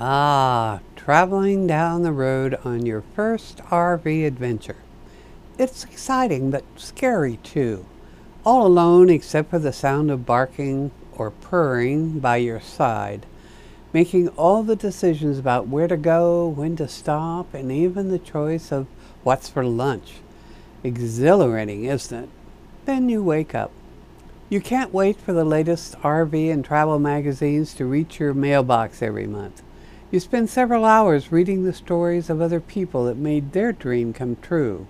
Ah, 0.00 0.78
traveling 0.94 1.66
down 1.66 2.02
the 2.02 2.12
road 2.12 2.56
on 2.64 2.86
your 2.86 3.02
first 3.16 3.58
RV 3.68 4.24
adventure. 4.24 4.76
It's 5.58 5.82
exciting 5.82 6.52
but 6.52 6.62
scary 6.76 7.38
too. 7.42 7.84
All 8.44 8.64
alone 8.64 9.10
except 9.10 9.50
for 9.50 9.58
the 9.58 9.72
sound 9.72 10.12
of 10.12 10.24
barking 10.24 10.92
or 11.16 11.32
purring 11.32 12.20
by 12.20 12.36
your 12.36 12.60
side, 12.60 13.26
making 13.92 14.28
all 14.30 14.62
the 14.62 14.76
decisions 14.76 15.36
about 15.36 15.66
where 15.66 15.88
to 15.88 15.96
go, 15.96 16.46
when 16.46 16.76
to 16.76 16.86
stop, 16.86 17.52
and 17.52 17.72
even 17.72 18.10
the 18.10 18.20
choice 18.20 18.70
of 18.70 18.86
what's 19.24 19.48
for 19.48 19.64
lunch. 19.64 20.20
Exhilarating, 20.84 21.86
isn't 21.86 22.24
it? 22.24 22.28
Then 22.84 23.08
you 23.08 23.24
wake 23.24 23.52
up. 23.52 23.72
You 24.48 24.60
can't 24.60 24.94
wait 24.94 25.20
for 25.20 25.32
the 25.32 25.44
latest 25.44 25.94
RV 26.02 26.52
and 26.52 26.64
travel 26.64 27.00
magazines 27.00 27.74
to 27.74 27.84
reach 27.84 28.20
your 28.20 28.32
mailbox 28.32 29.02
every 29.02 29.26
month. 29.26 29.60
You 30.10 30.20
spend 30.20 30.48
several 30.48 30.86
hours 30.86 31.30
reading 31.30 31.64
the 31.64 31.72
stories 31.74 32.30
of 32.30 32.40
other 32.40 32.60
people 32.60 33.04
that 33.04 33.18
made 33.18 33.52
their 33.52 33.72
dream 33.72 34.14
come 34.14 34.38
true. 34.40 34.86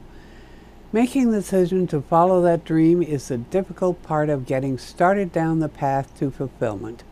Making 0.93 1.33
the 1.33 1.39
decision 1.39 1.89
to 1.89 2.03
follow 2.03 2.41
that 2.43 2.65
dream 2.65 3.03
is 3.03 3.27
the 3.27 3.39
difficult 3.39 4.01
part 4.05 4.29
of 4.29 4.47
getting 4.47 4.79
started 4.79 5.33
down 5.33 5.59
the 5.59 5.69
path 5.69 6.17
to 6.21 6.31
fulfillment. 6.31 7.03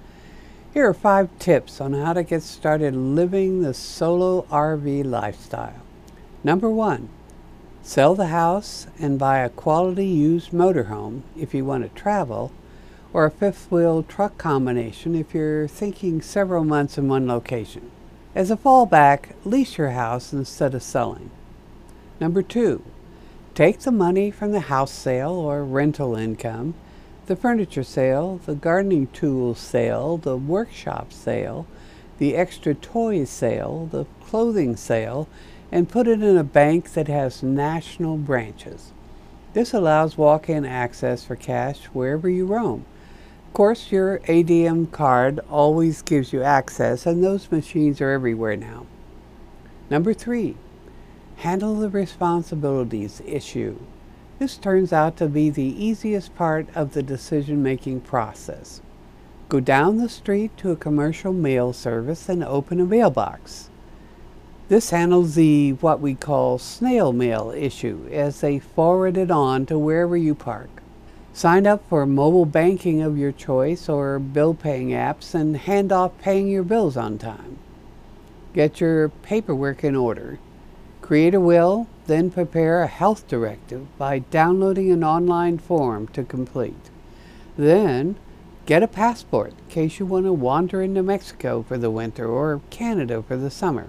Here 0.73 0.89
are 0.89 0.95
five 0.95 1.37
tips 1.41 1.81
on 1.81 1.95
how 1.95 2.13
to 2.13 2.23
get 2.23 2.45
started 2.45 2.95
living 2.95 3.63
the 3.63 3.75
solo 3.75 4.43
RV 4.43 5.05
lifestyle. 5.05 5.83
Number 6.45 6.71
one, 6.71 7.09
sell 7.83 8.15
the 8.15 8.29
house 8.29 8.87
and 9.01 9.19
buy 9.19 9.39
a 9.39 9.49
quality 9.49 10.07
used 10.07 10.53
motorhome 10.53 11.23
if 11.37 11.53
you 11.53 11.65
want 11.65 11.83
to 11.83 12.01
travel, 12.01 12.53
or 13.13 13.25
a 13.25 13.33
fifth 13.33 13.69
wheel 13.69 14.05
truck 14.05 14.39
combination 14.39 15.17
if 15.17 15.35
you're 15.35 15.67
thinking 15.67 16.23
several 16.23 16.63
months 16.63 16.97
in 16.97 17.09
one 17.09 17.27
location. 17.27 17.91
As 18.37 18.51
a 18.51 18.57
fallback, 18.59 19.31
lease 19.47 19.79
your 19.79 19.93
house 19.93 20.35
instead 20.35 20.75
of 20.75 20.83
selling. 20.83 21.31
Number 22.21 22.43
two, 22.43 22.83
take 23.55 23.79
the 23.79 23.91
money 23.91 24.31
from 24.31 24.53
the 24.53 24.69
house 24.69 24.93
sale 24.93 25.33
or 25.33 25.65
rental 25.65 26.15
income, 26.15 26.75
the 27.29 27.35
furniture 27.35 27.83
sale, 27.83 28.39
the 28.45 28.55
gardening 28.55 29.07
tools 29.07 29.59
sale, 29.59 30.19
the 30.19 30.37
workshop 30.37 31.15
sale, 31.15 31.67
the 32.19 32.37
extra 32.37 32.75
toys 32.75 33.31
sale, 33.31 33.89
the 33.91 34.05
clothing 34.27 34.77
sale, 34.77 35.31
and 35.73 35.89
put 35.89 36.07
it 36.07 36.23
in 36.23 36.37
a 36.37 36.45
bank 36.45 36.93
that 36.93 37.09
has 37.09 37.43
national 37.43 38.19
branches. 38.19 38.93
This 39.55 39.73
allows 39.73 40.19
walk 40.19 40.51
in 40.51 40.67
access 40.67 41.25
for 41.25 41.37
cash 41.37 41.87
wherever 41.87 42.29
you 42.29 42.45
roam 42.45 42.85
course, 43.57 43.91
your 43.91 44.19
ATM 44.29 44.93
card 44.93 45.41
always 45.49 46.03
gives 46.03 46.31
you 46.31 46.43
access, 46.43 47.07
and 47.07 47.25
those 47.25 47.51
machines 47.51 48.03
are 48.03 48.11
everywhere 48.11 48.55
now. 48.55 48.85
Number 49.89 50.13
three, 50.13 50.59
handle 51.37 51.75
the 51.75 51.89
responsibilities 51.89 53.23
issue. 53.25 53.79
This 54.39 54.59
turns 54.59 54.93
out 54.93 55.17
to 55.17 55.27
be 55.27 55.49
the 55.49 55.63
easiest 55.63 56.37
part 56.37 56.69
of 56.75 56.93
the 56.93 57.03
decision 57.03 57.63
making 57.63 58.03
process. 58.03 58.83
Go 59.49 59.61
down 59.61 59.97
the 59.97 60.11
street 60.11 60.55
to 60.59 60.73
a 60.73 60.77
commercial 60.77 61.33
mail 61.33 61.73
service 61.73 62.29
and 62.29 62.45
open 62.45 62.79
a 62.79 62.85
mailbox. 62.85 63.71
This 64.69 64.91
handles 64.91 65.35
the 65.35 65.71
what 65.81 66.01
we 66.01 66.15
call 66.15 66.59
snail 66.59 67.11
mail 67.15 67.55
issue 67.57 68.07
as 68.13 68.43
they 68.43 68.59
forward 68.59 69.17
it 69.17 69.31
on 69.31 69.65
to 69.65 69.79
wherever 69.79 70.15
you 70.15 70.35
park. 70.35 70.83
Sign 71.37 71.67
up 71.67 71.87
for 71.91 72.07
mobile 72.07 72.47
banking 72.47 73.03
of 73.03 73.19
your 73.19 73.31
choice 73.31 73.91
or 73.91 74.19
bill 74.19 74.55
paying 74.55 74.89
apps 74.89 75.35
and 75.35 75.55
hand 75.55 75.93
off 75.93 76.17
paying 76.19 76.49
your 76.49 76.63
bills 76.63 76.97
on 76.97 77.19
time. 77.19 77.59
Get 78.55 78.81
your 78.81 79.11
paperwork 79.11 79.85
in 79.85 79.95
order. 79.95 80.39
Create 81.03 81.35
a 81.35 81.39
will, 81.39 81.89
then 82.07 82.31
prepare 82.31 82.83
a 82.83 82.87
health 82.87 83.29
directive 83.29 83.87
by 83.99 84.21
downloading 84.21 84.91
an 84.91 85.05
online 85.05 85.59
form 85.59 86.09
to 86.15 86.25
complete. 86.25 86.89
Then 87.59 88.17
get 88.65 88.83
a 88.83 88.89
passport 88.89 89.53
in 89.59 89.69
case 89.69 89.99
you 89.99 90.07
want 90.07 90.25
to 90.25 90.33
wander 90.33 90.81
into 90.81 91.03
Mexico 91.03 91.63
for 91.69 91.77
the 91.77 91.91
winter 91.91 92.27
or 92.27 92.63
Canada 92.71 93.23
for 93.23 93.37
the 93.37 93.51
summer. 93.51 93.89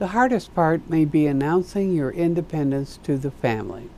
The 0.00 0.08
hardest 0.08 0.56
part 0.56 0.90
may 0.90 1.04
be 1.04 1.28
announcing 1.28 1.94
your 1.94 2.10
independence 2.10 2.98
to 3.04 3.16
the 3.16 3.30
family. 3.30 3.90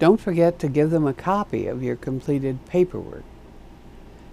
Don't 0.00 0.18
forget 0.18 0.58
to 0.60 0.68
give 0.68 0.88
them 0.88 1.06
a 1.06 1.12
copy 1.12 1.66
of 1.66 1.82
your 1.82 1.94
completed 1.94 2.64
paperwork. 2.64 3.22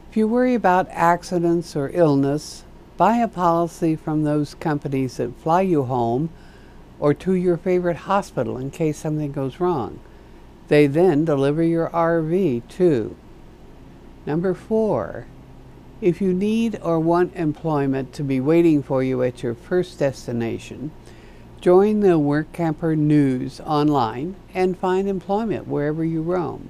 If 0.09 0.15
you 0.15 0.25
worry 0.25 0.55
about 0.55 0.87
accidents 0.91 1.75
or 1.75 1.91
illness, 1.93 2.63
buy 2.95 3.17
a 3.17 3.27
policy 3.27 3.97
from 3.97 4.23
those 4.23 4.55
companies 4.55 5.17
that 5.17 5.37
fly 5.37 5.61
you 5.61 5.83
home 5.83 6.29
or 7.01 7.13
to 7.15 7.33
your 7.33 7.57
favorite 7.57 7.97
hospital 7.97 8.57
in 8.57 8.71
case 8.71 8.97
something 8.97 9.33
goes 9.33 9.59
wrong. 9.59 9.99
They 10.69 10.87
then 10.87 11.25
deliver 11.25 11.61
your 11.61 11.89
RV 11.89 12.65
too. 12.69 13.17
Number 14.25 14.53
four, 14.53 15.27
if 15.99 16.21
you 16.21 16.33
need 16.33 16.79
or 16.81 16.97
want 16.97 17.35
employment 17.35 18.13
to 18.13 18.23
be 18.23 18.39
waiting 18.39 18.81
for 18.81 19.03
you 19.03 19.21
at 19.21 19.43
your 19.43 19.53
first 19.53 19.99
destination, 19.99 20.91
Join 21.59 22.01
the 22.01 22.19
Workamper 22.19 22.95
News 22.95 23.59
online 23.61 24.35
and 24.53 24.77
find 24.77 25.07
employment 25.07 25.67
wherever 25.67 26.05
you 26.05 26.21
roam. 26.21 26.69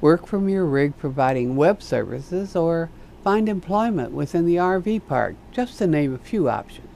Work 0.00 0.26
from 0.26 0.48
your 0.48 0.64
rig 0.64 0.96
providing 0.96 1.54
web 1.54 1.82
services 1.82 2.56
or 2.56 2.88
find 3.22 3.46
employment 3.46 4.12
within 4.12 4.46
the 4.46 4.56
RV 4.56 5.06
park, 5.06 5.36
just 5.52 5.76
to 5.78 5.86
name 5.86 6.14
a 6.14 6.18
few 6.18 6.48
options. 6.48 6.88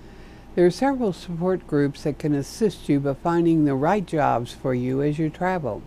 There 0.54 0.64
are 0.64 0.70
several 0.70 1.12
support 1.12 1.66
groups 1.66 2.04
that 2.04 2.19
can 2.19 2.34
assist 2.34 2.88
you 2.88 2.98
by 3.00 3.12
finding 3.12 3.66
the 3.66 3.75
right 3.75 4.06
jobs 4.06 4.53
for 4.53 4.75
you 4.75 5.03
as 5.03 5.19
you 5.19 5.28
travel. 5.28 5.82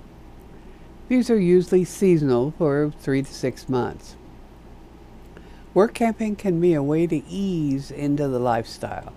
These 1.09 1.31
are 1.31 1.39
usually 1.39 1.83
seasonal 1.83 2.53
for 2.59 2.93
three 2.99 3.23
to 3.23 3.33
six 3.33 3.67
months. 3.67 4.15
Work 5.73 5.95
camping 5.95 6.35
can 6.35 6.61
be 6.61 6.75
a 6.75 6.83
way 6.83 7.07
to 7.07 7.25
ease 7.27 7.89
into 7.89 8.27
the 8.27 8.39
lifestyle. 8.39 9.13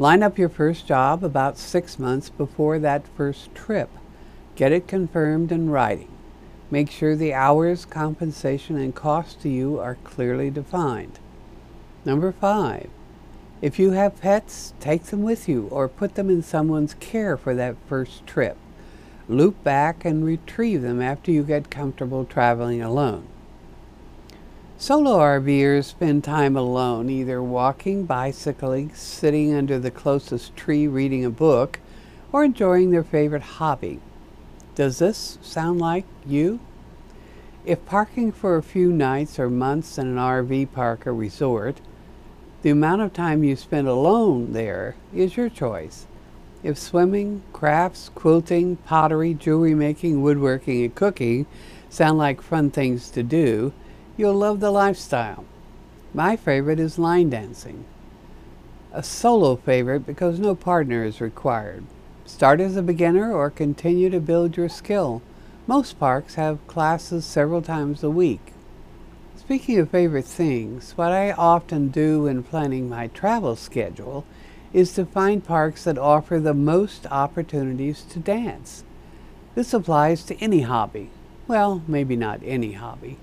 Line 0.00 0.22
up 0.22 0.38
your 0.38 0.48
first 0.48 0.86
job 0.86 1.24
about 1.24 1.58
six 1.58 1.98
months 1.98 2.30
before 2.30 2.78
that 2.78 3.08
first 3.16 3.52
trip. 3.52 3.90
Get 4.54 4.70
it 4.70 4.86
confirmed 4.86 5.50
in 5.50 5.70
writing. 5.70 6.12
Make 6.70 6.88
sure 6.88 7.16
the 7.16 7.34
hours, 7.34 7.84
compensation, 7.84 8.76
and 8.76 8.94
cost 8.94 9.40
to 9.42 9.48
you 9.48 9.80
are 9.80 9.96
clearly 10.04 10.50
defined. 10.50 11.18
Number 12.04 12.30
five, 12.30 12.88
if 13.60 13.80
you 13.80 13.90
have 13.90 14.20
pets, 14.20 14.72
take 14.78 15.04
them 15.04 15.24
with 15.24 15.48
you 15.48 15.66
or 15.72 15.88
put 15.88 16.14
them 16.14 16.30
in 16.30 16.42
someone's 16.44 16.94
care 16.94 17.36
for 17.36 17.56
that 17.56 17.74
first 17.88 18.24
trip. 18.24 18.56
Loop 19.28 19.64
back 19.64 20.04
and 20.04 20.24
retrieve 20.24 20.82
them 20.82 21.02
after 21.02 21.32
you 21.32 21.42
get 21.42 21.70
comfortable 21.72 22.24
traveling 22.24 22.80
alone. 22.80 23.26
Solo 24.80 25.18
RVers 25.18 25.86
spend 25.86 26.22
time 26.22 26.56
alone, 26.56 27.10
either 27.10 27.42
walking, 27.42 28.04
bicycling, 28.04 28.94
sitting 28.94 29.52
under 29.52 29.76
the 29.76 29.90
closest 29.90 30.54
tree 30.54 30.86
reading 30.86 31.24
a 31.24 31.30
book, 31.30 31.80
or 32.30 32.44
enjoying 32.44 32.92
their 32.92 33.02
favorite 33.02 33.42
hobby. 33.42 33.98
Does 34.76 35.00
this 35.00 35.36
sound 35.42 35.80
like 35.80 36.04
you? 36.24 36.60
If 37.64 37.84
parking 37.86 38.30
for 38.30 38.56
a 38.56 38.62
few 38.62 38.92
nights 38.92 39.40
or 39.40 39.50
months 39.50 39.98
in 39.98 40.06
an 40.06 40.16
RV 40.16 40.70
park 40.70 41.08
or 41.08 41.12
resort, 41.12 41.80
the 42.62 42.70
amount 42.70 43.02
of 43.02 43.12
time 43.12 43.42
you 43.42 43.56
spend 43.56 43.88
alone 43.88 44.52
there 44.52 44.94
is 45.12 45.36
your 45.36 45.48
choice. 45.48 46.06
If 46.62 46.78
swimming, 46.78 47.42
crafts, 47.52 48.12
quilting, 48.14 48.76
pottery, 48.76 49.34
jewelry 49.34 49.74
making, 49.74 50.22
woodworking, 50.22 50.84
and 50.84 50.94
cooking 50.94 51.46
sound 51.90 52.18
like 52.18 52.40
fun 52.40 52.70
things 52.70 53.10
to 53.10 53.24
do, 53.24 53.72
You'll 54.18 54.34
love 54.34 54.58
the 54.58 54.72
lifestyle. 54.72 55.44
My 56.12 56.34
favorite 56.34 56.80
is 56.80 56.98
line 56.98 57.30
dancing. 57.30 57.84
A 58.92 59.00
solo 59.00 59.54
favorite 59.54 60.04
because 60.04 60.40
no 60.40 60.56
partner 60.56 61.04
is 61.04 61.20
required. 61.20 61.84
Start 62.26 62.60
as 62.60 62.74
a 62.74 62.82
beginner 62.82 63.32
or 63.32 63.48
continue 63.48 64.10
to 64.10 64.18
build 64.18 64.56
your 64.56 64.68
skill. 64.68 65.22
Most 65.68 66.00
parks 66.00 66.34
have 66.34 66.66
classes 66.66 67.24
several 67.24 67.62
times 67.62 68.02
a 68.02 68.10
week. 68.10 68.54
Speaking 69.36 69.78
of 69.78 69.90
favorite 69.90 70.24
things, 70.24 70.94
what 70.96 71.12
I 71.12 71.30
often 71.30 71.86
do 71.86 72.22
when 72.24 72.42
planning 72.42 72.88
my 72.88 73.06
travel 73.06 73.54
schedule 73.54 74.24
is 74.72 74.92
to 74.94 75.06
find 75.06 75.44
parks 75.44 75.84
that 75.84 75.96
offer 75.96 76.40
the 76.40 76.54
most 76.54 77.06
opportunities 77.06 78.02
to 78.10 78.18
dance. 78.18 78.82
This 79.54 79.72
applies 79.72 80.24
to 80.24 80.36
any 80.38 80.62
hobby. 80.62 81.10
Well, 81.46 81.84
maybe 81.86 82.16
not 82.16 82.40
any 82.44 82.72
hobby. 82.72 83.16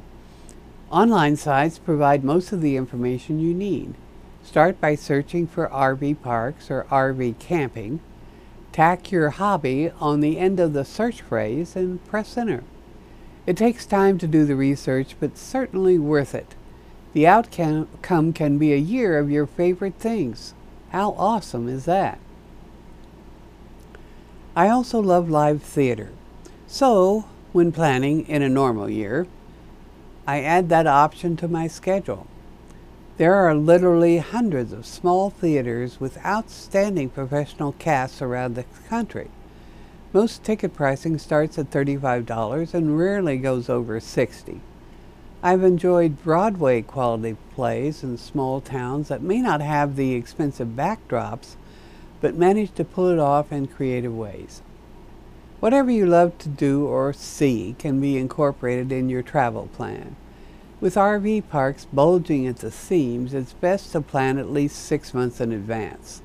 Online 0.92 1.36
sites 1.36 1.80
provide 1.80 2.24
most 2.24 2.52
of 2.52 2.62
the 2.62 2.78
information 2.78 3.40
you 3.40 3.54
need. 3.54 3.96
Start 4.44 4.80
by 4.80 4.94
searching 4.94 5.48
for 5.48 5.68
RV 5.70 6.22
parks 6.22 6.70
or 6.70 6.86
RV 6.92 7.40
camping. 7.40 8.00
Tack 8.72 9.12
your 9.12 9.32
hobby 9.32 9.90
on 10.00 10.20
the 10.20 10.38
end 10.38 10.60
of 10.60 10.74
the 10.74 10.86
search 10.86 11.22
phrase 11.22 11.76
and 11.76 12.06
press 12.06 12.38
enter. 12.38 12.64
It 13.48 13.58
takes 13.58 13.86
time 13.86 14.18
to 14.20 14.28
do 14.28 14.46
the 14.46 14.56
research, 14.56 15.16
but 15.20 15.38
certainly 15.38 15.98
worth 15.98 16.36
it. 16.36 16.56
The 17.14 17.26
outcome 17.26 18.34
can 18.34 18.58
be 18.58 18.74
a 18.74 18.78
year 18.78 19.18
of 19.18 19.32
your 19.32 19.48
favorite 19.48 19.96
things. 19.96 20.54
How 20.90 21.12
awesome 21.18 21.68
is 21.68 21.86
that? 21.86 22.20
I 24.56 24.70
also 24.70 25.00
love 25.00 25.30
live 25.30 25.64
theater. 25.64 26.12
So, 26.68 27.26
when 27.54 27.72
planning 27.72 28.28
in 28.28 28.42
a 28.42 28.50
normal 28.50 28.90
year, 28.90 29.28
I 30.28 30.42
add 30.42 30.70
that 30.70 30.88
option 30.88 31.36
to 31.38 31.48
my 31.48 31.68
schedule. 31.68 32.28
There 33.18 33.36
are 33.36 33.56
literally 33.56 34.18
hundreds 34.18 34.74
of 34.74 34.86
small 34.86 35.30
theaters 35.30 36.00
with 36.00 36.24
outstanding 36.26 37.10
professional 37.10 37.74
casts 37.74 38.22
around 38.22 38.56
the 38.56 38.66
country. 38.90 39.30
Most 40.12 40.44
ticket 40.44 40.74
pricing 40.74 41.18
starts 41.18 41.58
at 41.60 41.72
$35 41.72 42.74
and 42.74 42.98
rarely 42.98 43.38
goes 43.38 43.70
over 43.70 44.00
60. 44.00 44.62
I've 45.44 45.64
enjoyed 45.64 46.24
Broadway 46.24 46.82
quality 46.82 47.38
plays 47.54 48.04
in 48.04 48.18
small 48.18 48.62
towns 48.62 49.10
that 49.10 49.22
may 49.22 49.42
not 49.42 49.62
have 49.62 49.96
the 49.96 50.14
expensive 50.14 50.70
backdrops, 50.70 51.56
but 52.20 52.36
manage 52.36 52.74
to 52.76 52.84
pull 52.84 53.10
it 53.10 53.20
off 53.20 53.52
in 53.52 53.68
creative 53.68 54.16
ways. 54.16 54.62
Whatever 55.66 55.90
you 55.90 56.06
love 56.06 56.38
to 56.38 56.48
do 56.48 56.86
or 56.86 57.12
see 57.12 57.76
can 57.80 58.00
be 58.00 58.20
incorporated 58.20 58.92
in 58.92 59.10
your 59.10 59.24
travel 59.24 59.68
plan. 59.74 60.16
With 60.80 60.94
RV 60.94 61.50
parks 61.50 61.88
bulging 61.92 62.46
at 62.46 62.58
the 62.58 62.70
seams, 62.70 63.34
it's 63.34 63.54
best 63.54 63.92
to 63.94 64.02
plan 64.02 64.38
at 64.38 64.52
least 64.52 64.76
six 64.76 65.12
months 65.12 65.42
in 65.42 65.52
advance. 65.52 66.22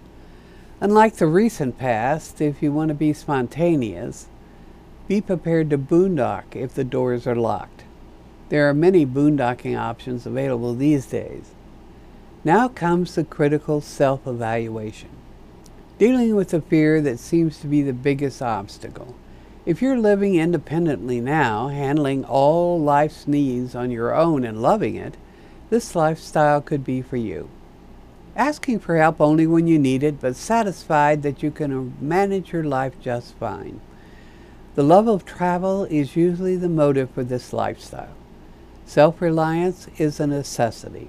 Unlike 0.83 1.17
the 1.17 1.27
recent 1.27 1.79
past, 1.79 2.43
if 2.43 2.63
you 2.63 2.71
want 2.71 2.91
to 2.91 2.95
be 2.95 3.15
spontaneous, 3.15 4.29
be 5.09 5.23
prepared 5.23 5.71
to 5.71 5.79
boondock 5.79 6.55
if 6.55 6.75
the 6.75 6.85
doors 6.85 7.27
are 7.27 7.35
locked. 7.35 7.85
There 8.51 8.69
are 8.69 8.75
many 8.75 9.07
boondocking 9.07 9.75
options 9.75 10.27
available 10.27 10.75
these 10.75 11.07
days. 11.07 11.53
Now 12.45 12.69
comes 12.69 13.15
the 13.15 13.25
critical 13.25 13.81
self 13.81 14.27
evaluation. 14.27 15.09
Dealing 15.97 16.37
with 16.37 16.51
the 16.51 16.61
fear 16.61 17.01
that 17.01 17.19
seems 17.19 17.59
to 17.61 17.67
be 17.67 17.81
the 17.81 17.95
biggest 17.95 18.43
obstacle. 18.43 19.15
If 19.67 19.83
you're 19.83 19.99
living 19.99 20.37
independently 20.37 21.21
now, 21.21 21.69
handling 21.69 22.25
all 22.25 22.81
life's 22.81 23.29
needs 23.29 23.75
on 23.75 23.91
your 23.91 24.15
own 24.15 24.43
and 24.43 24.63
loving 24.63 24.97
it, 24.97 25.19
this 25.69 25.95
lifestyle 25.95 26.63
could 26.63 26.83
be 26.83 27.03
for 27.03 27.19
you. 27.19 27.51
Asking 28.35 28.79
for 28.79 28.97
help 28.97 29.21
only 29.21 29.47
when 29.47 29.67
you 29.67 29.79
need 29.79 30.03
it, 30.03 30.19
but 30.19 30.35
satisfied 30.35 31.23
that 31.23 31.43
you 31.43 31.51
can 31.51 31.95
manage 32.01 32.53
your 32.53 32.65
life 32.65 32.95
just 33.03 33.35
fine. 33.35 33.83
The 34.77 34.83
love 34.83 35.07
of 35.07 35.27
travel 35.27 35.85
is 35.85 36.17
usually 36.17 36.57
the 36.57 36.69
motive 36.71 37.11
for 37.11 37.23
this 37.23 37.53
lifestyle. 37.53 38.15
Self 38.87 39.21
reliance 39.21 39.89
is 39.99 40.19
a 40.19 40.27
necessity. 40.27 41.09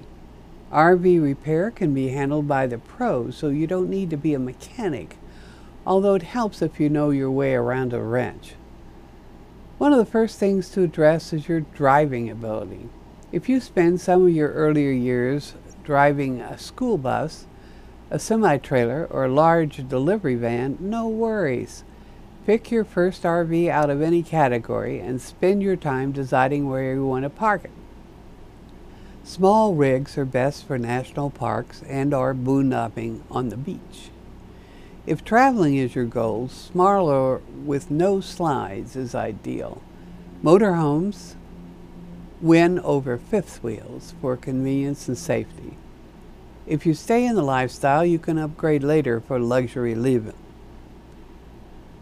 RV 0.70 1.22
repair 1.22 1.70
can 1.70 1.94
be 1.94 2.08
handled 2.08 2.48
by 2.48 2.66
the 2.66 2.78
pros, 2.78 3.34
so 3.34 3.48
you 3.48 3.66
don't 3.66 3.88
need 3.88 4.10
to 4.10 4.16
be 4.18 4.34
a 4.34 4.38
mechanic 4.38 5.16
although 5.86 6.14
it 6.14 6.22
helps 6.22 6.62
if 6.62 6.78
you 6.78 6.88
know 6.88 7.10
your 7.10 7.30
way 7.30 7.54
around 7.54 7.92
a 7.92 8.00
wrench. 8.00 8.54
One 9.78 9.92
of 9.92 9.98
the 9.98 10.06
first 10.06 10.38
things 10.38 10.68
to 10.70 10.84
address 10.84 11.32
is 11.32 11.48
your 11.48 11.60
driving 11.60 12.30
ability. 12.30 12.88
If 13.32 13.48
you 13.48 13.60
spend 13.60 14.00
some 14.00 14.26
of 14.26 14.32
your 14.32 14.52
earlier 14.52 14.92
years 14.92 15.54
driving 15.82 16.40
a 16.40 16.56
school 16.56 16.98
bus, 16.98 17.46
a 18.10 18.18
semi 18.18 18.58
trailer, 18.58 19.08
or 19.10 19.24
a 19.24 19.32
large 19.32 19.88
delivery 19.88 20.36
van, 20.36 20.76
no 20.78 21.08
worries. 21.08 21.82
Pick 22.46 22.70
your 22.70 22.84
first 22.84 23.22
RV 23.22 23.68
out 23.68 23.90
of 23.90 24.02
any 24.02 24.22
category 24.22 25.00
and 25.00 25.20
spend 25.20 25.62
your 25.62 25.76
time 25.76 26.12
deciding 26.12 26.68
where 26.68 26.94
you 26.94 27.06
want 27.06 27.24
to 27.24 27.30
park 27.30 27.64
it. 27.64 27.70
Small 29.24 29.74
rigs 29.74 30.18
are 30.18 30.24
best 30.24 30.64
for 30.64 30.78
national 30.78 31.30
parks 31.30 31.82
and 31.88 32.12
or 32.12 32.34
boondocking 32.34 33.22
on 33.30 33.48
the 33.48 33.56
beach. 33.56 34.11
If 35.04 35.24
traveling 35.24 35.74
is 35.76 35.96
your 35.96 36.04
goal, 36.04 36.48
smaller 36.48 37.38
with 37.64 37.90
no 37.90 38.20
slides 38.20 38.94
is 38.94 39.16
ideal. 39.16 39.82
Motorhomes 40.44 41.34
win 42.40 42.78
over 42.78 43.18
fifth 43.18 43.64
wheels 43.64 44.14
for 44.20 44.36
convenience 44.36 45.08
and 45.08 45.18
safety. 45.18 45.76
If 46.68 46.86
you 46.86 46.94
stay 46.94 47.26
in 47.26 47.34
the 47.34 47.42
lifestyle, 47.42 48.04
you 48.04 48.20
can 48.20 48.38
upgrade 48.38 48.84
later 48.84 49.20
for 49.20 49.40
luxury 49.40 49.96
living. 49.96 50.34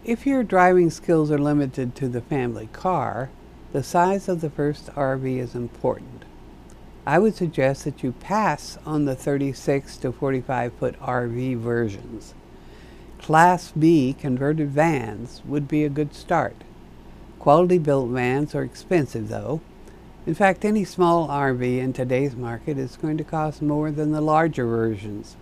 If 0.03 0.27
your 0.27 0.43
driving 0.43 0.91
skills 0.91 1.31
are 1.31 1.39
limited 1.39 1.95
to 1.95 2.07
the 2.07 2.21
family 2.21 2.69
car, 2.71 3.31
the 3.71 3.81
size 3.81 4.29
of 4.29 4.41
the 4.41 4.49
first 4.51 4.87
RV 4.93 5.39
is 5.39 5.55
important. 5.55 6.25
I 7.07 7.17
would 7.17 7.33
suggest 7.33 7.83
that 7.85 8.03
you 8.03 8.11
pass 8.11 8.77
on 8.85 9.05
the 9.05 9.15
36 9.15 9.97
to 9.97 10.11
45 10.11 10.73
foot 10.73 10.99
RV 10.99 11.57
versions. 11.57 12.35
Class 13.21 13.71
B 13.77 14.15
converted 14.19 14.71
vans 14.71 15.43
would 15.45 15.67
be 15.67 15.85
a 15.85 15.89
good 15.89 16.15
start. 16.15 16.55
Quality 17.37 17.77
built 17.77 18.09
vans 18.09 18.55
are 18.55 18.63
expensive 18.63 19.29
though. 19.29 19.61
In 20.25 20.33
fact, 20.33 20.65
any 20.65 20.83
small 20.83 21.27
RV 21.27 21.61
in 21.77 21.93
today's 21.93 22.35
market 22.35 22.79
is 22.79 22.97
going 22.97 23.17
to 23.17 23.23
cost 23.23 23.61
more 23.61 23.91
than 23.91 24.11
the 24.11 24.21
larger 24.21 24.65
versions. 24.65 25.35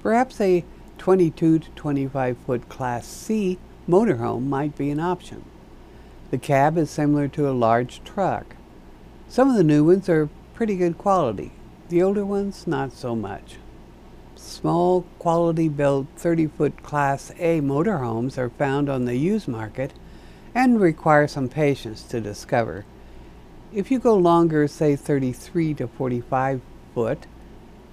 Perhaps 0.00 0.40
a 0.40 0.64
22 0.98 1.58
to 1.58 1.70
25 1.70 2.36
foot 2.46 2.68
Class 2.68 3.08
C 3.08 3.58
motorhome 3.88 4.46
might 4.46 4.78
be 4.78 4.90
an 4.90 5.00
option. 5.00 5.44
The 6.30 6.38
cab 6.38 6.78
is 6.78 6.90
similar 6.90 7.26
to 7.28 7.48
a 7.48 7.52
large 7.52 8.04
truck. 8.04 8.54
Some 9.28 9.50
of 9.50 9.56
the 9.56 9.64
new 9.64 9.84
ones 9.84 10.08
are 10.08 10.28
pretty 10.54 10.76
good 10.76 10.96
quality. 10.96 11.50
The 11.88 12.04
older 12.04 12.24
ones, 12.24 12.68
not 12.68 12.92
so 12.92 13.16
much. 13.16 13.56
Small, 14.42 15.02
quality 15.18 15.68
built 15.68 16.06
30 16.16 16.46
foot 16.46 16.82
Class 16.82 17.30
A 17.38 17.60
motorhomes 17.60 18.38
are 18.38 18.48
found 18.48 18.88
on 18.88 19.04
the 19.04 19.16
used 19.16 19.46
market 19.46 19.92
and 20.54 20.80
require 20.80 21.28
some 21.28 21.48
patience 21.48 22.02
to 22.04 22.22
discover. 22.22 22.86
If 23.70 23.90
you 23.90 23.98
go 23.98 24.16
longer, 24.16 24.66
say 24.66 24.96
33 24.96 25.74
to 25.74 25.86
45 25.86 26.62
foot, 26.94 27.26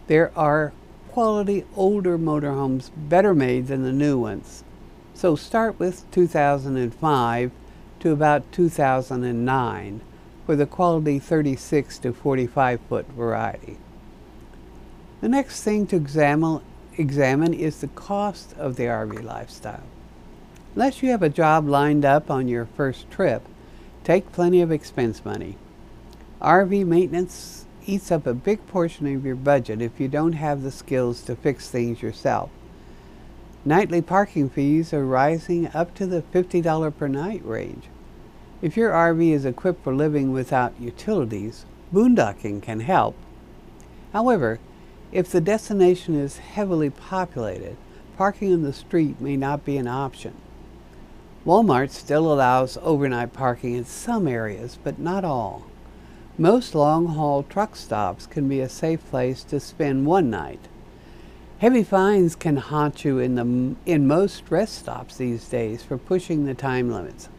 there 0.08 0.32
are 0.38 0.72
quality 1.10 1.66
older 1.76 2.18
motorhomes 2.18 2.92
better 2.96 3.36
made 3.36 3.68
than 3.68 3.84
the 3.84 3.92
new 3.92 4.18
ones. 4.18 4.64
So 5.14 5.36
start 5.36 5.78
with 5.78 6.10
2005 6.12 7.52
to 8.00 8.12
about 8.12 8.52
2009 8.54 10.02
for 10.46 10.56
the 10.56 10.66
quality 10.66 11.20
36 11.20 12.00
to 12.00 12.14
45 12.14 12.80
foot 12.88 13.08
variety. 13.10 13.78
The 15.20 15.30
next 15.30 15.64
thing 15.64 15.88
to 15.88 15.96
examine, 15.96 16.62
examine 16.96 17.54
is 17.54 17.82
the 17.82 17.88
cost 17.88 18.54
of 18.58 18.76
the 18.76 18.84
RV 18.84 19.24
lifestyle. 19.24 19.84
Unless 20.76 21.02
you 21.02 21.10
have 21.10 21.24
a 21.24 21.30
job 21.30 21.68
lined 21.68 22.06
up 22.06 22.30
on 22.30 22.48
your 22.48 22.68
first 22.68 23.10
trip, 23.10 23.42
take 24.04 24.32
plenty 24.32 24.62
of 24.62 24.72
expense 24.72 25.26
money. 25.26 25.58
RV 26.40 26.86
maintenance 26.86 27.66
eats 27.88 28.12
up 28.12 28.28
a 28.28 28.34
big 28.36 28.68
portion 28.68 29.12
of 29.16 29.26
your 29.26 29.36
budget 29.36 29.82
if 29.82 30.00
you 30.00 30.08
don't 30.08 30.34
have 30.34 30.62
the 30.62 30.70
skills 30.70 31.24
to 31.24 31.36
fix 31.36 31.68
things 31.68 32.04
yourself. 32.04 32.52
Nightly 33.66 34.04
parking 34.04 34.52
fees 34.52 34.94
are 34.94 35.04
rising 35.04 35.68
up 35.74 35.96
to 35.96 36.06
the 36.06 36.22
$50 36.22 36.96
per 36.96 37.08
night 37.08 37.44
range. 37.44 37.86
If 38.62 38.78
your 38.78 38.92
RV 38.92 39.32
is 39.32 39.46
equipped 39.46 39.84
for 39.84 39.96
living 39.96 40.32
without 40.32 40.80
utilities, 40.80 41.66
boondocking 41.92 42.62
can 42.62 42.82
help. 42.82 43.16
However, 44.14 44.60
if 45.12 45.32
the 45.32 45.42
destination 45.42 46.16
is 46.16 46.38
heavily 46.38 46.90
populated, 46.90 47.78
parking 48.18 48.52
in 48.52 48.64
the 48.64 48.74
street 48.74 49.22
may 49.22 49.38
not 49.38 49.64
be 49.64 49.78
an 49.78 49.88
option. 49.88 50.34
Walmart 51.46 51.92
still 51.92 52.32
allows 52.32 52.78
overnight 52.82 53.32
parking 53.32 53.76
in 53.76 53.86
some 53.86 54.28
areas, 54.28 54.78
but 54.84 55.00
not 55.00 55.24
all. 55.24 55.66
Most 56.38 56.76
long 56.76 57.08
haul 57.08 57.44
truck 57.44 57.76
stops 57.76 58.28
can 58.28 58.50
be 58.50 58.60
a 58.60 58.70
safe 58.70 59.04
place 59.10 59.44
to 59.46 59.60
spend 59.60 60.06
one 60.06 60.30
night. 60.30 60.60
Heavy 61.60 61.84
fines 61.84 62.36
can 62.36 62.58
haunt 62.58 63.04
you 63.04 63.18
in, 63.18 63.36
the, 63.36 63.76
in 63.92 64.08
most 64.08 64.44
rest 64.50 64.78
stops 64.78 65.18
these 65.18 65.48
days 65.48 65.82
for 65.82 65.98
pushing 65.98 66.46
the 66.46 66.54
time 66.54 66.92
limits. 66.92 67.30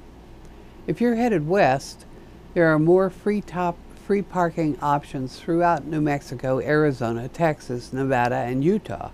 If 0.89 1.01
you're 1.01 1.15
headed 1.15 1.47
west, 1.47 2.07
there 2.55 2.67
are 2.67 2.79
more 2.79 3.11
free, 3.11 3.41
top, 3.41 3.77
free 4.09 4.23
parking 4.23 4.75
options 4.81 5.39
throughout 5.39 5.85
New 5.85 6.01
Mexico, 6.01 6.61
Arizona, 6.61 7.29
Texas, 7.29 7.93
Nevada, 7.93 8.37
and 8.37 8.65
Utah. 8.65 9.11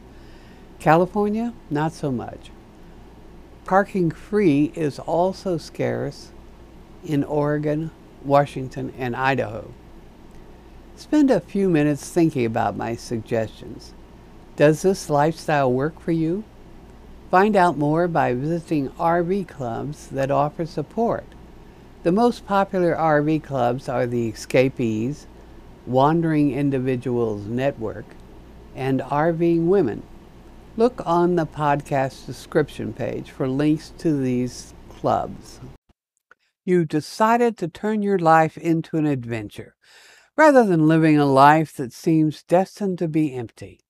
California, 0.78 1.52
not 1.68 1.92
so 1.92 2.12
much. 2.12 2.52
Parking 3.64 4.12
free 4.12 4.70
is 4.76 5.00
also 5.00 5.58
scarce 5.58 6.30
in 7.04 7.24
Oregon, 7.24 7.90
Washington, 8.22 8.94
and 8.96 9.16
Idaho. 9.16 9.74
Spend 10.94 11.28
a 11.28 11.40
few 11.40 11.68
minutes 11.68 12.08
thinking 12.08 12.46
about 12.46 12.76
my 12.76 12.94
suggestions. 12.94 13.94
Does 14.54 14.82
this 14.82 15.10
lifestyle 15.10 15.72
work 15.72 15.98
for 15.98 16.12
you? 16.12 16.44
Find 17.32 17.56
out 17.56 17.76
more 17.76 18.06
by 18.06 18.32
visiting 18.32 18.90
RV 18.90 19.48
clubs 19.48 20.06
that 20.06 20.30
offer 20.30 20.64
support. 20.64 21.33
The 22.04 22.12
most 22.12 22.44
popular 22.44 22.94
RV 22.94 23.44
clubs 23.44 23.88
are 23.88 24.06
the 24.06 24.28
Escapees, 24.28 25.26
Wandering 25.86 26.52
Individuals 26.52 27.46
Network, 27.46 28.04
and 28.74 29.00
RVing 29.00 29.68
Women. 29.68 30.02
Look 30.76 31.00
on 31.06 31.36
the 31.36 31.46
podcast 31.46 32.26
description 32.26 32.92
page 32.92 33.30
for 33.30 33.48
links 33.48 33.90
to 33.96 34.20
these 34.20 34.74
clubs. 34.90 35.60
You 36.66 36.84
decided 36.84 37.56
to 37.56 37.68
turn 37.68 38.02
your 38.02 38.18
life 38.18 38.58
into 38.58 38.98
an 38.98 39.06
adventure 39.06 39.74
rather 40.36 40.62
than 40.62 40.86
living 40.86 41.16
a 41.16 41.24
life 41.24 41.74
that 41.78 41.94
seems 41.94 42.42
destined 42.42 42.98
to 42.98 43.08
be 43.08 43.34
empty. 43.34 43.80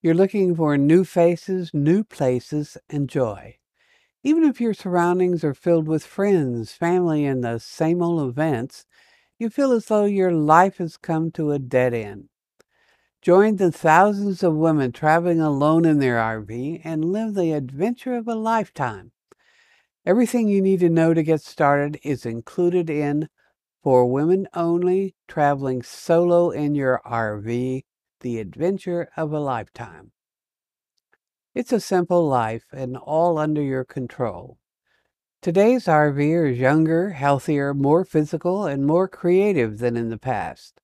You're 0.00 0.14
looking 0.14 0.54
for 0.54 0.78
new 0.78 1.02
faces, 1.02 1.74
new 1.74 2.04
places, 2.04 2.76
and 2.88 3.08
joy. 3.08 3.56
Even 4.24 4.44
if 4.44 4.60
your 4.60 4.72
surroundings 4.72 5.42
are 5.42 5.54
filled 5.54 5.88
with 5.88 6.06
friends, 6.06 6.72
family, 6.72 7.24
and 7.24 7.42
the 7.42 7.58
same 7.58 8.00
old 8.00 8.28
events, 8.28 8.86
you 9.36 9.50
feel 9.50 9.72
as 9.72 9.86
though 9.86 10.04
your 10.04 10.32
life 10.32 10.76
has 10.78 10.96
come 10.96 11.32
to 11.32 11.50
a 11.50 11.58
dead 11.58 11.92
end. 11.92 12.28
Join 13.20 13.56
the 13.56 13.72
thousands 13.72 14.44
of 14.44 14.54
women 14.54 14.92
traveling 14.92 15.40
alone 15.40 15.84
in 15.84 15.98
their 15.98 16.18
RV 16.18 16.80
and 16.84 17.04
live 17.04 17.34
the 17.34 17.52
adventure 17.52 18.14
of 18.14 18.28
a 18.28 18.34
lifetime. 18.34 19.10
Everything 20.06 20.48
you 20.48 20.60
need 20.60 20.80
to 20.80 20.88
know 20.88 21.14
to 21.14 21.22
get 21.22 21.40
started 21.40 21.98
is 22.02 22.26
included 22.26 22.90
in 22.90 23.28
For 23.82 24.06
Women 24.06 24.46
Only 24.54 25.14
Traveling 25.26 25.82
Solo 25.82 26.50
in 26.50 26.74
Your 26.74 27.00
RV 27.04 27.82
The 28.20 28.38
Adventure 28.38 29.08
of 29.16 29.32
a 29.32 29.40
Lifetime. 29.40 30.12
It's 31.54 31.72
a 31.72 31.80
simple 31.80 32.26
life 32.26 32.64
and 32.72 32.96
all 32.96 33.36
under 33.36 33.60
your 33.60 33.84
control. 33.84 34.56
Today's 35.42 35.84
RVer 35.84 36.50
is 36.52 36.58
younger, 36.58 37.10
healthier, 37.10 37.74
more 37.74 38.06
physical, 38.06 38.64
and 38.64 38.86
more 38.86 39.06
creative 39.06 39.78
than 39.78 39.94
in 39.94 40.08
the 40.08 40.16
past. 40.16 40.80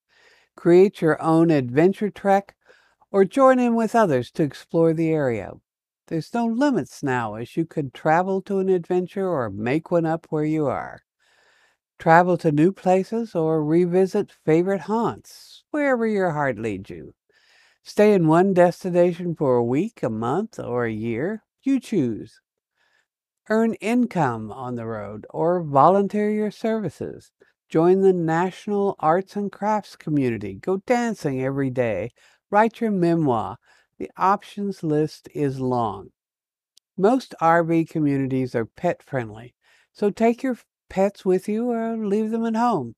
Create 0.56 1.00
your 1.00 1.20
own 1.22 1.50
adventure 1.50 2.10
trek 2.10 2.54
or 3.10 3.24
join 3.24 3.58
in 3.58 3.76
with 3.76 3.94
others 3.94 4.30
to 4.32 4.42
explore 4.42 4.92
the 4.92 5.08
area. 5.08 5.52
There's 6.08 6.34
no 6.34 6.44
limits 6.44 7.02
now 7.02 7.36
as 7.36 7.56
you 7.56 7.64
can 7.64 7.90
travel 7.90 8.42
to 8.42 8.58
an 8.58 8.68
adventure 8.68 9.26
or 9.26 9.48
make 9.48 9.90
one 9.90 10.04
up 10.04 10.26
where 10.28 10.44
you 10.44 10.66
are. 10.66 11.00
Travel 11.98 12.36
to 12.38 12.52
new 12.52 12.72
places 12.72 13.34
or 13.34 13.64
revisit 13.64 14.32
favorite 14.44 14.82
haunts, 14.82 15.64
wherever 15.70 16.06
your 16.06 16.32
heart 16.32 16.58
leads 16.58 16.90
you. 16.90 17.14
Stay 17.88 18.12
in 18.12 18.26
one 18.28 18.52
destination 18.52 19.34
for 19.34 19.56
a 19.56 19.64
week, 19.64 20.02
a 20.02 20.10
month, 20.10 20.58
or 20.58 20.84
a 20.84 20.92
year. 20.92 21.42
You 21.62 21.80
choose. 21.80 22.38
Earn 23.48 23.72
income 23.80 24.52
on 24.52 24.74
the 24.74 24.84
road 24.84 25.24
or 25.30 25.62
volunteer 25.62 26.30
your 26.30 26.50
services. 26.50 27.32
Join 27.70 28.02
the 28.02 28.12
National 28.12 28.94
Arts 28.98 29.36
and 29.36 29.50
Crafts 29.50 29.96
community. 29.96 30.52
Go 30.52 30.82
dancing 30.86 31.42
every 31.42 31.70
day. 31.70 32.10
Write 32.50 32.82
your 32.82 32.90
memoir. 32.90 33.56
The 33.98 34.10
options 34.18 34.82
list 34.82 35.26
is 35.34 35.58
long. 35.58 36.10
Most 36.94 37.34
RV 37.40 37.88
communities 37.88 38.54
are 38.54 38.66
pet 38.66 39.02
friendly, 39.02 39.54
so 39.94 40.10
take 40.10 40.42
your 40.42 40.58
pets 40.90 41.24
with 41.24 41.48
you 41.48 41.70
or 41.70 41.96
leave 41.96 42.32
them 42.32 42.44
at 42.44 42.54
home. 42.54 42.96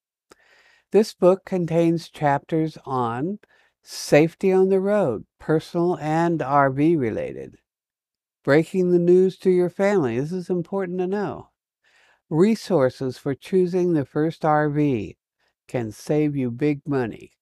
This 0.90 1.14
book 1.14 1.44
contains 1.44 2.08
chapters 2.08 2.76
on 2.84 3.38
Safety 3.82 4.52
on 4.52 4.68
the 4.68 4.80
road, 4.80 5.24
personal 5.38 5.96
and 5.98 6.40
RV 6.40 6.98
related. 6.98 7.58
Breaking 8.44 8.90
the 8.90 8.98
news 8.98 9.38
to 9.38 9.50
your 9.50 9.70
family. 9.70 10.18
This 10.18 10.32
is 10.32 10.50
important 10.50 10.98
to 10.98 11.06
know. 11.06 11.48
Resources 12.28 13.18
for 13.18 13.34
choosing 13.34 13.92
the 13.92 14.04
first 14.04 14.42
RV 14.42 15.16
can 15.66 15.92
save 15.92 16.36
you 16.36 16.50
big 16.50 16.80
money. 16.86 17.32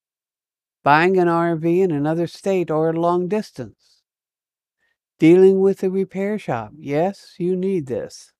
Buying 0.82 1.18
an 1.18 1.28
RV 1.28 1.82
in 1.82 1.90
another 1.90 2.26
state 2.26 2.70
or 2.70 2.90
a 2.90 3.00
long 3.00 3.28
distance. 3.28 4.02
Dealing 5.18 5.60
with 5.60 5.78
the 5.78 5.90
repair 5.90 6.38
shop. 6.38 6.72
Yes, 6.78 7.34
you 7.38 7.56
need 7.56 7.86
this. 7.86 8.32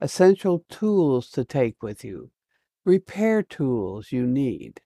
Essential 0.00 0.64
tools 0.70 1.30
to 1.30 1.44
take 1.44 1.82
with 1.82 2.04
you. 2.04 2.30
Repair 2.84 3.42
tools 3.42 4.12
you 4.12 4.26
need. 4.26 4.80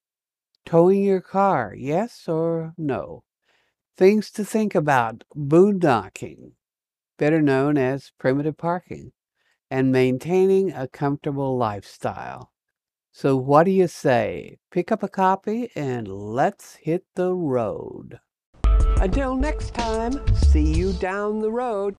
Towing 0.65 1.03
your 1.03 1.21
car, 1.21 1.75
yes 1.77 2.29
or 2.29 2.75
no? 2.77 3.25
Things 3.97 4.31
to 4.33 4.45
think 4.45 4.75
about 4.75 5.25
boondocking, 5.37 6.53
better 7.19 7.43
known 7.43 7.77
as 7.77 8.13
primitive 8.19 8.57
parking, 8.57 9.13
and 9.71 9.93
maintaining 9.93 10.73
a 10.73 10.89
comfortable 10.89 11.57
lifestyle. 11.57 12.51
So, 13.13 13.37
what 13.37 13.65
do 13.65 13.73
you 13.73 13.89
say? 13.89 14.59
Pick 14.71 14.93
up 14.93 15.03
a 15.03 15.09
copy 15.09 15.71
and 15.75 16.07
let's 16.09 16.77
hit 16.77 17.05
the 17.17 17.35
road. 17.35 18.21
Until 18.65 19.35
next 19.35 19.75
time, 19.75 20.21
see 20.37 20.73
you 20.73 20.93
down 20.95 21.41
the 21.41 21.51
road. 21.51 21.97